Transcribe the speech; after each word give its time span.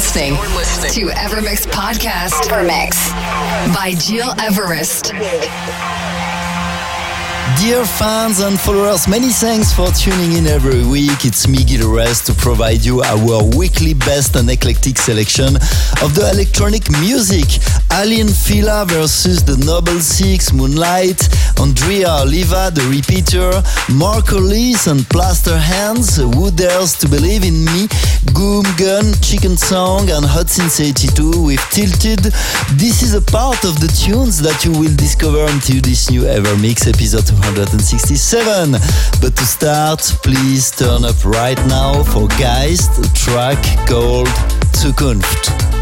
Listening 0.00 0.32
to 0.32 1.12
Evermix 1.12 1.66
Podcast. 1.66 2.48
Evermix 2.48 3.10
by 3.74 3.92
Gil 4.08 4.32
Everest. 4.40 5.12
Dear 7.60 7.84
fans 7.84 8.40
and 8.40 8.58
followers, 8.58 9.06
many 9.06 9.28
thanks 9.28 9.74
for 9.74 9.90
tuning 9.90 10.38
in 10.38 10.46
every 10.46 10.86
week. 10.86 11.26
It's 11.26 11.46
me, 11.46 11.64
Gil 11.64 11.82
Everest, 11.82 12.24
to 12.28 12.32
provide 12.32 12.82
you 12.82 13.02
our 13.02 13.44
weekly 13.54 13.92
best 13.92 14.36
and 14.36 14.48
eclectic 14.48 14.96
selection 14.96 15.56
of 16.00 16.14
the 16.14 16.30
electronic 16.32 16.90
music. 16.92 17.60
Aly 17.92 18.20
and 18.20 18.30
Fila 18.34 18.84
versus 18.86 19.42
the 19.42 19.56
Noble 19.66 19.98
Six, 20.00 20.52
Moonlight, 20.52 21.28
Andrea 21.58 22.22
Oliva, 22.22 22.70
The 22.72 22.86
Repeater, 22.88 23.50
Marco 23.92 24.38
Lys 24.38 24.86
and 24.86 25.06
Plaster 25.08 25.58
Hands, 25.58 26.16
Who 26.16 26.50
Dares 26.50 26.96
to 26.98 27.08
Believe 27.08 27.44
in 27.44 27.64
Me, 27.64 27.88
Goom 28.32 28.64
Gum, 28.78 29.12
Chicken 29.20 29.56
Song 29.56 30.08
and 30.10 30.24
Hot 30.24 30.48
Since 30.48 30.80
82 30.80 31.42
with 31.42 31.60
Tilted. 31.70 32.32
This 32.78 33.02
is 33.02 33.14
a 33.14 33.22
part 33.22 33.64
of 33.64 33.80
the 33.80 33.88
tunes 33.88 34.40
that 34.40 34.64
you 34.64 34.72
will 34.72 34.94
discover 34.96 35.44
into 35.50 35.80
this 35.80 36.10
new 36.10 36.26
Ever 36.26 36.56
Mix 36.58 36.86
episode 36.86 37.26
267. 37.26 38.72
But 39.20 39.34
to 39.36 39.44
start, 39.44 40.00
please 40.22 40.70
turn 40.70 41.04
up 41.04 41.24
right 41.24 41.58
now 41.66 42.04
for 42.04 42.28
Geist, 42.38 42.92
track 43.14 43.60
called 43.86 44.28
Zukunft. 44.78 45.79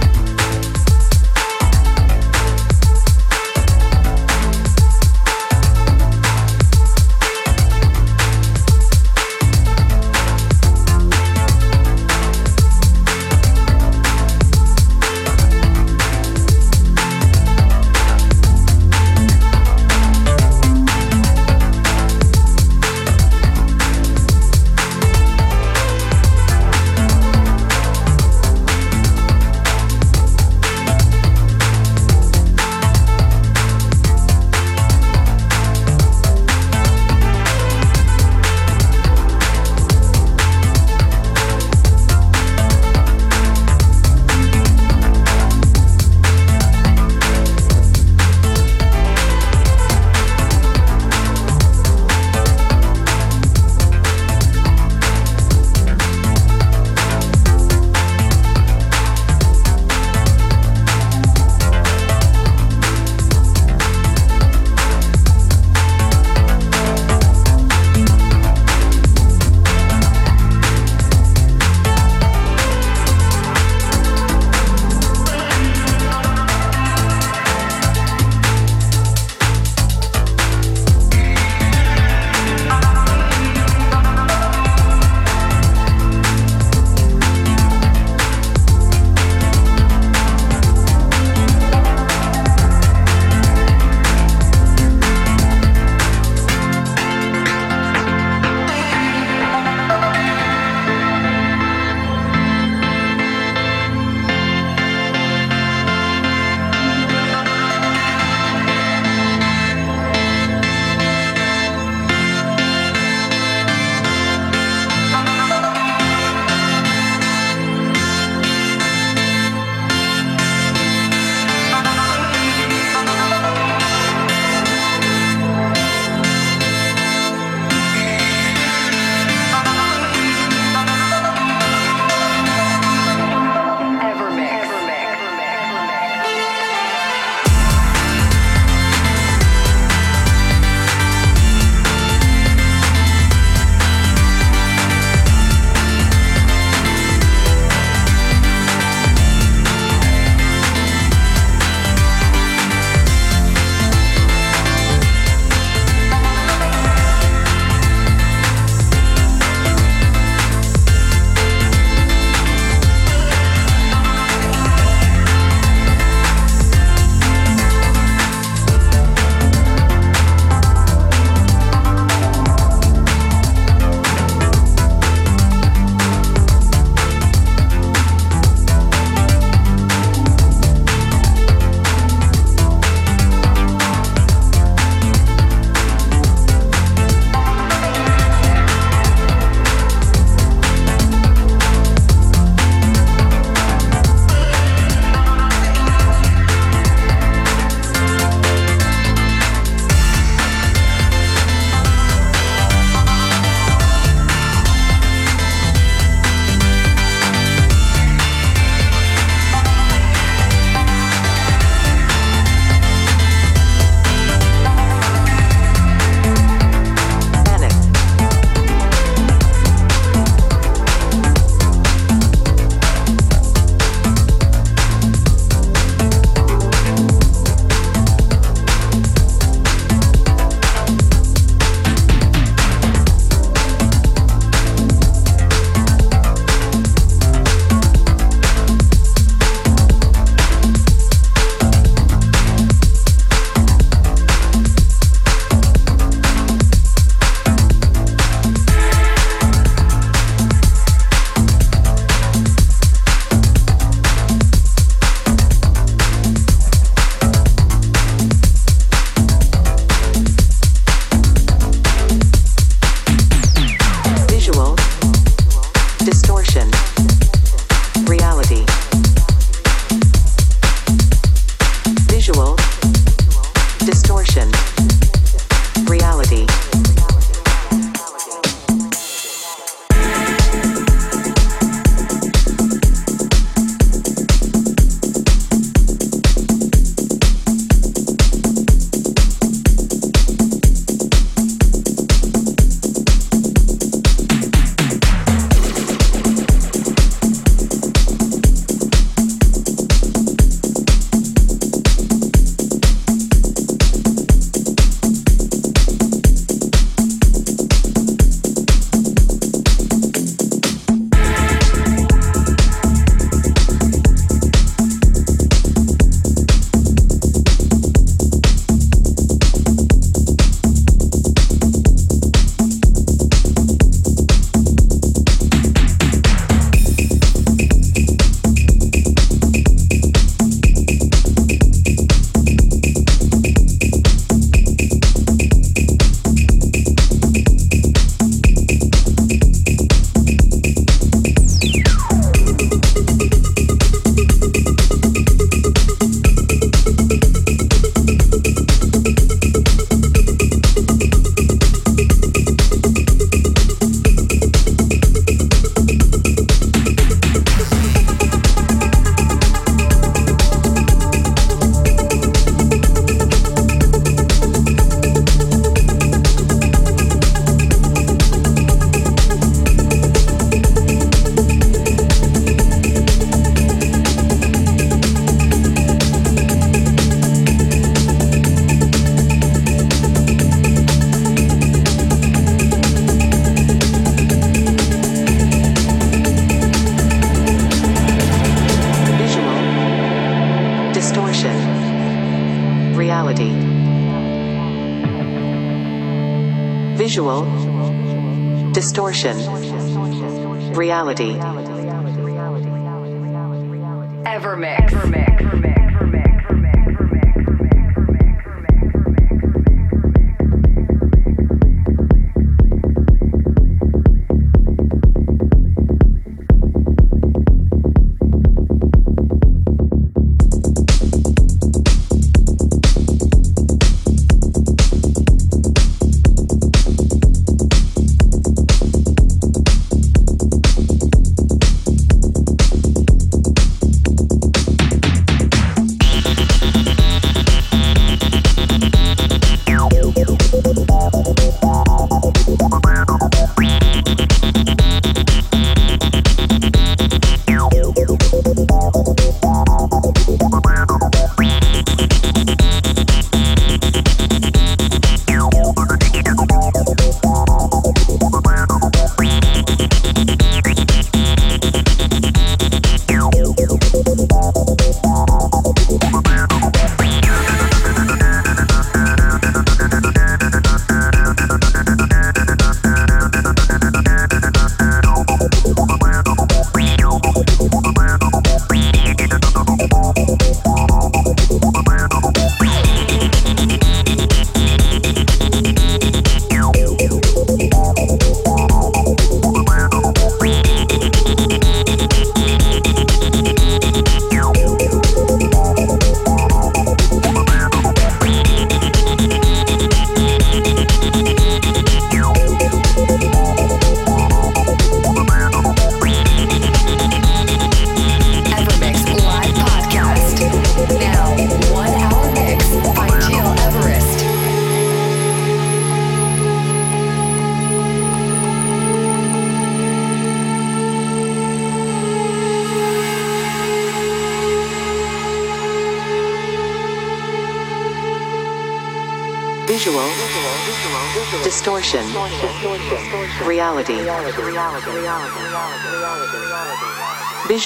Reality. 400.77 401.41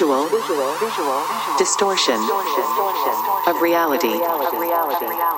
visual, 0.03 0.27
visual, 0.27 0.75
visual 0.83 1.23
distortion, 1.59 2.19
distortion, 2.19 2.59
distortion 2.59 3.15
of 3.47 3.63
reality. 3.63 4.15
Of 4.19 4.59
reality. 4.59 5.07
Of 5.07 5.11
reality. 5.11 5.32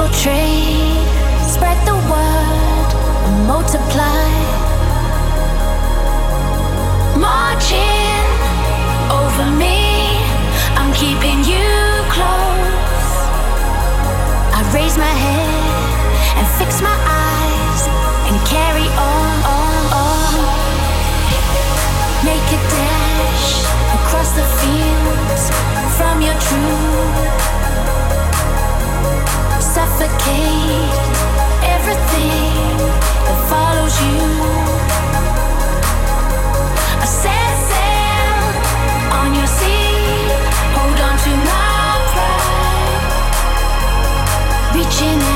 Infiltrate, 0.00 1.06
spread 1.46 1.76
the 1.86 1.94
word, 2.10 3.46
multiply. 3.46 4.49
Suffocate 29.60 30.90
everything 31.62 32.76
that 33.24 33.38
follows 33.48 33.94
you. 34.02 34.79
Reaching 44.72 45.29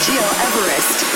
Gil 0.00 0.18
Everest. 0.18 1.13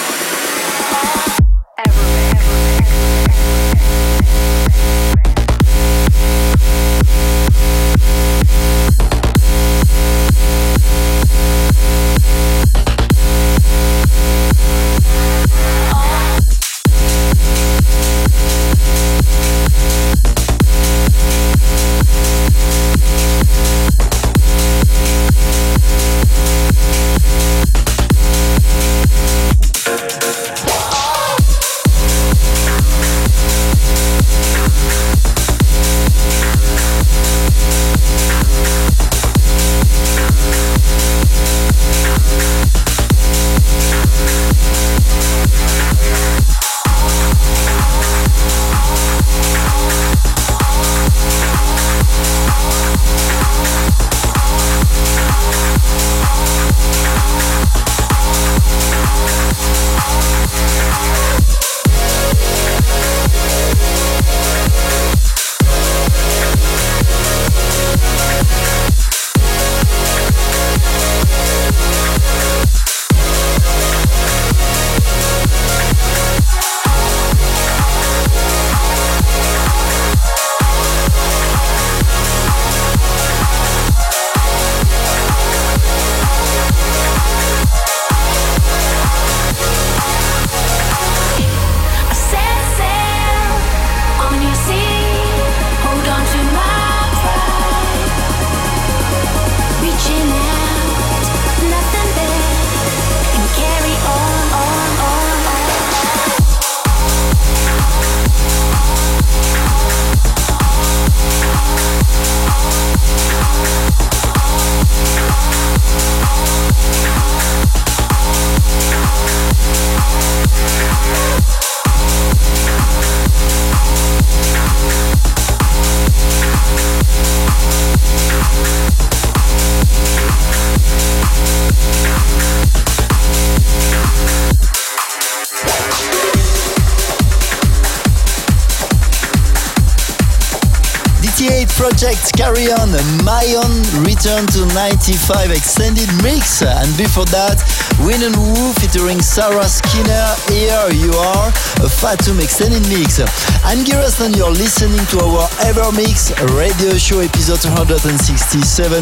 Carry 142.49 142.73
On, 142.73 142.89
Mayon 143.29 143.77
Return 144.09 144.47
to 144.57 144.65
95 144.73 145.51
Extended 145.53 146.09
Mix, 146.25 146.65
and 146.65 146.89
before 146.97 147.29
that, 147.29 147.61
Win 148.01 148.25
and 148.25 148.33
Woo 148.41 148.73
featuring 148.81 149.21
Sarah 149.21 149.69
Skinner, 149.69 150.33
Here 150.49 150.89
You 150.97 151.13
Are, 151.13 151.53
a 151.85 151.89
Fatum 151.93 152.41
Extended 152.41 152.81
Mix. 152.89 153.21
I'm 153.69 153.85
Gil 153.85 154.01
Everest 154.01 154.25
and 154.25 154.33
you're 154.33 154.49
listening 154.49 155.05
to 155.13 155.21
our 155.29 155.45
EverMix 155.69 156.33
radio 156.57 156.97
show 156.97 157.21
episode 157.21 157.61
267 157.61 158.17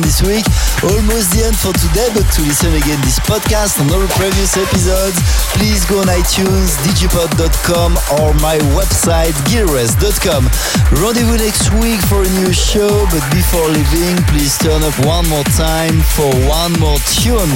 this 0.03 0.19
week. 0.27 0.43
Almost 0.83 1.31
the 1.31 1.47
end 1.47 1.55
for 1.55 1.71
today, 1.79 2.11
but 2.19 2.27
to 2.35 2.43
listen 2.43 2.75
again 2.75 2.99
this 3.07 3.23
podcast 3.23 3.79
and 3.79 3.87
all 3.95 4.03
previous 4.19 4.59
episodes, 4.59 5.23
please 5.55 5.87
go 5.87 6.03
on 6.03 6.11
iTunes, 6.11 6.75
djpod.com 6.83 7.95
or 8.19 8.35
my 8.43 8.59
website, 8.75 9.39
gileverest.com. 9.47 10.51
Rendezvous 10.99 11.39
next 11.39 11.71
week 11.79 12.03
for 12.11 12.27
a 12.27 12.31
new 12.43 12.51
show 12.51 13.07
but 13.15 13.23
before 13.37 13.69
leaving, 13.69 14.17
please 14.33 14.57
turn 14.57 14.83
up 14.83 14.97
one 15.05 15.29
more 15.29 15.45
time 15.61 16.01
for 16.17 16.33
one 16.49 16.73
more 16.81 16.97
tune. 17.21 17.53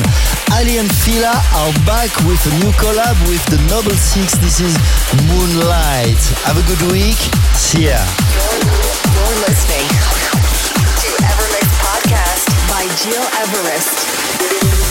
Aly 0.52 0.76
and 0.76 0.92
Fila 1.00 1.32
are 1.56 1.72
back 1.88 2.12
with 2.28 2.40
a 2.44 2.52
new 2.60 2.70
collab 2.76 3.16
with 3.28 3.40
the 3.46 3.56
Noble 3.72 3.96
Six. 3.96 4.36
This 4.44 4.60
is 4.60 4.76
Moonlight. 5.24 6.20
Have 6.44 6.58
a 6.60 6.64
good 6.68 6.92
week. 6.92 7.16
See 7.56 7.88
ya. 7.88 7.96
You're 9.16 9.40
listening 9.48 9.88
to 11.00 11.08
EverMix 11.24 11.68
Podcast 11.80 12.44
by 12.68 12.84
Gil 13.00 13.24
Everest. 13.40 14.89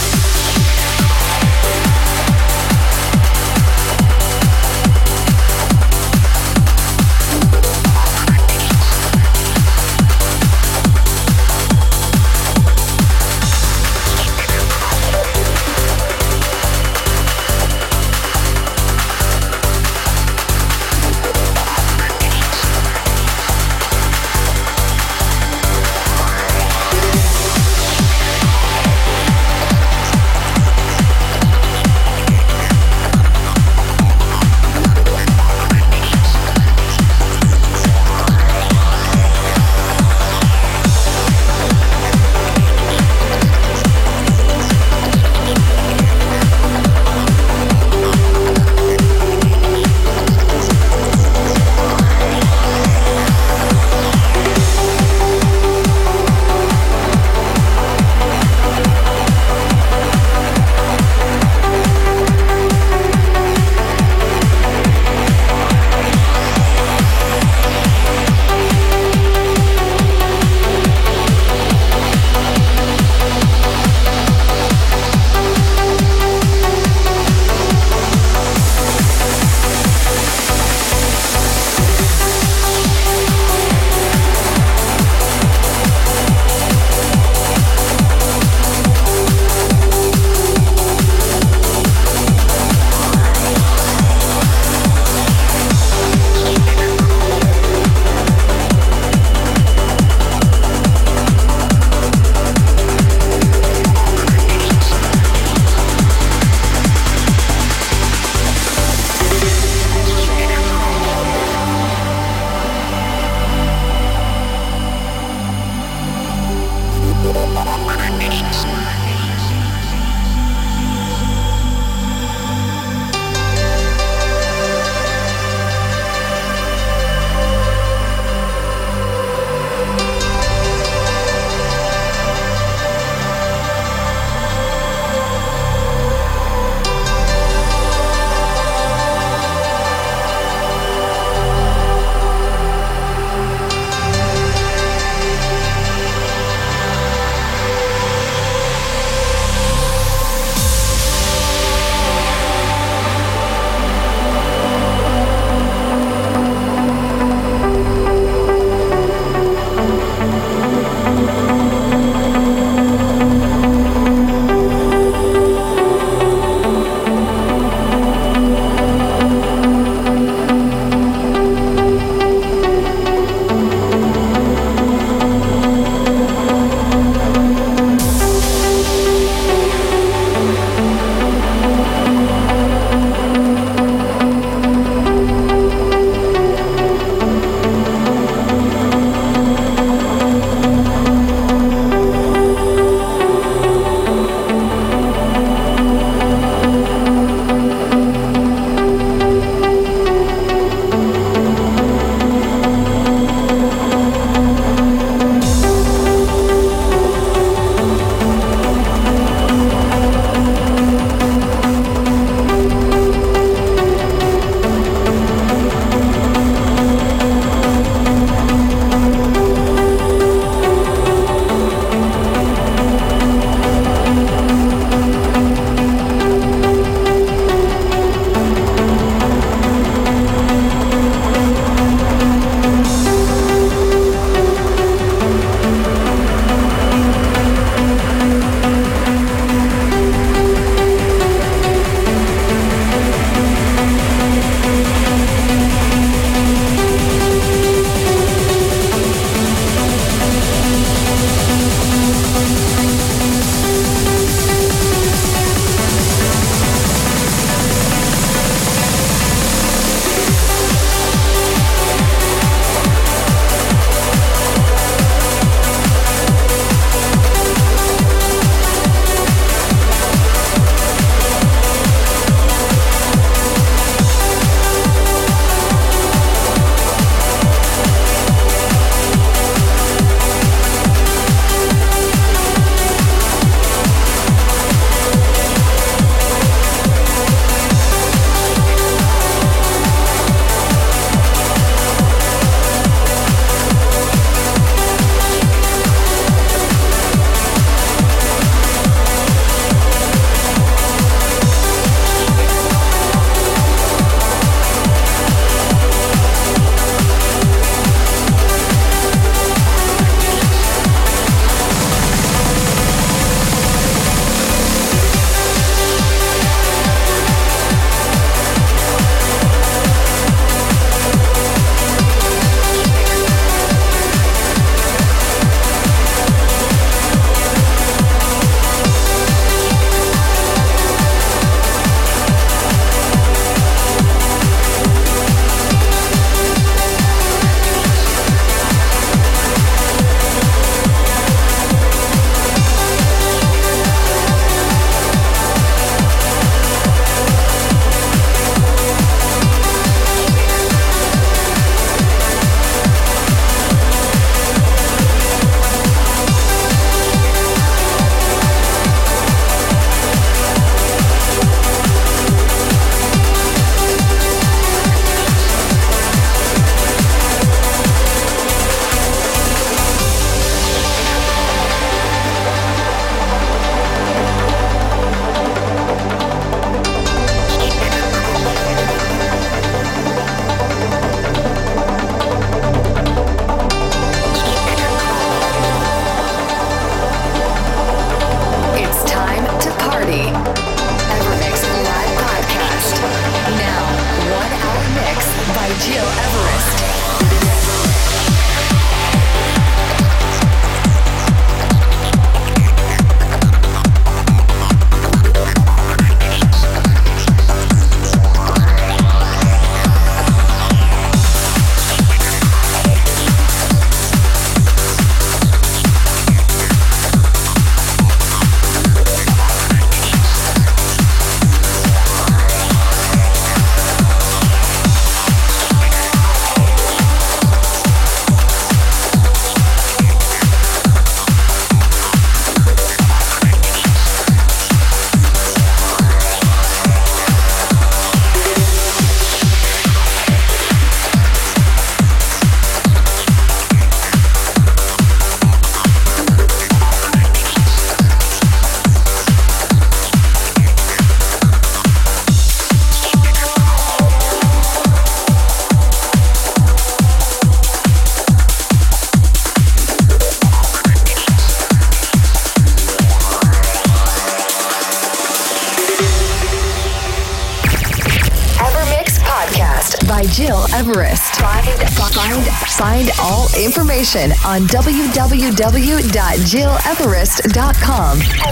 Evermix. 477.46 478.49